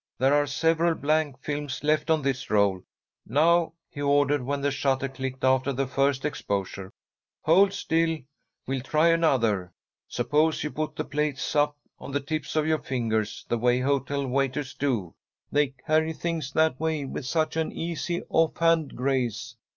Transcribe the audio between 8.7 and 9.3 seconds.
try